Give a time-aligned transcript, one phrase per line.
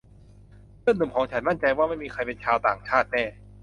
[0.79, 3.23] เพื่อนหนุ่มของฉันมั่นใจว่าไม่มีใครเป็นชาวต่างชาติแน่